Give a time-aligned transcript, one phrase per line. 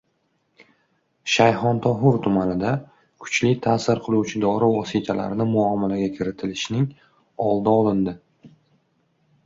[1.33, 2.71] Shayxontohur tumanida
[3.25, 6.93] kuchli ta’sir qiluvchi dori vositalarini muomalaga kiritilishining
[7.51, 8.21] oldi olindi